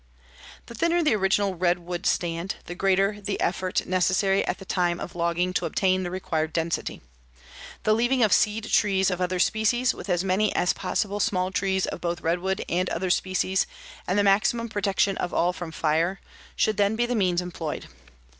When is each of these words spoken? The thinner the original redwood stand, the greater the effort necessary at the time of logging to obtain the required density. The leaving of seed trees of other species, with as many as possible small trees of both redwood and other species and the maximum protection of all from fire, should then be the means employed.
The 0.65 0.73
thinner 0.73 1.03
the 1.03 1.13
original 1.13 1.53
redwood 1.53 2.07
stand, 2.07 2.55
the 2.65 2.73
greater 2.73 3.21
the 3.21 3.39
effort 3.39 3.85
necessary 3.85 4.43
at 4.47 4.57
the 4.57 4.65
time 4.65 4.99
of 4.99 5.13
logging 5.13 5.53
to 5.53 5.67
obtain 5.67 6.01
the 6.01 6.09
required 6.09 6.53
density. 6.53 7.03
The 7.83 7.93
leaving 7.93 8.23
of 8.23 8.33
seed 8.33 8.63
trees 8.71 9.11
of 9.11 9.21
other 9.21 9.37
species, 9.37 9.93
with 9.93 10.09
as 10.09 10.23
many 10.23 10.55
as 10.55 10.73
possible 10.73 11.19
small 11.19 11.51
trees 11.51 11.85
of 11.85 12.01
both 12.01 12.21
redwood 12.21 12.65
and 12.67 12.89
other 12.89 13.11
species 13.11 13.67
and 14.07 14.17
the 14.17 14.23
maximum 14.23 14.69
protection 14.69 15.17
of 15.17 15.35
all 15.35 15.53
from 15.53 15.71
fire, 15.71 16.19
should 16.55 16.77
then 16.77 16.95
be 16.95 17.05
the 17.05 17.13
means 17.13 17.39
employed. 17.39 17.85